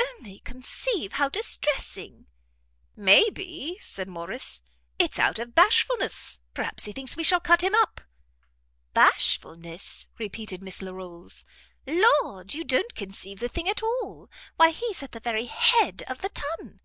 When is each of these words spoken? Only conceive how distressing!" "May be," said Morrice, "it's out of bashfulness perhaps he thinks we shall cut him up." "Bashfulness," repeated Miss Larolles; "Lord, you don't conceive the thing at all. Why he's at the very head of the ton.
Only 0.00 0.38
conceive 0.38 1.14
how 1.14 1.28
distressing!" 1.28 2.26
"May 2.94 3.28
be," 3.28 3.76
said 3.80 4.08
Morrice, 4.08 4.62
"it's 5.00 5.18
out 5.18 5.40
of 5.40 5.52
bashfulness 5.56 6.42
perhaps 6.54 6.84
he 6.84 6.92
thinks 6.92 7.16
we 7.16 7.24
shall 7.24 7.40
cut 7.40 7.64
him 7.64 7.74
up." 7.74 8.00
"Bashfulness," 8.94 10.08
repeated 10.16 10.62
Miss 10.62 10.80
Larolles; 10.80 11.42
"Lord, 11.88 12.54
you 12.54 12.62
don't 12.62 12.94
conceive 12.94 13.40
the 13.40 13.48
thing 13.48 13.68
at 13.68 13.82
all. 13.82 14.30
Why 14.54 14.70
he's 14.70 15.02
at 15.02 15.10
the 15.10 15.18
very 15.18 15.46
head 15.46 16.04
of 16.06 16.20
the 16.22 16.28
ton. 16.28 16.78